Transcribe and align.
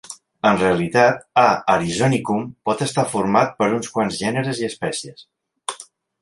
En 0.51 0.55
realitat, 0.59 1.19
"A. 1.41 1.43
arizonicum" 1.73 2.41
pot 2.69 2.81
estar 2.87 3.05
format 3.13 3.53
per 3.61 3.69
uns 3.77 3.93
quants 3.99 4.19
gèneres 4.23 4.63
i 4.65 4.71
espècies. 4.71 5.29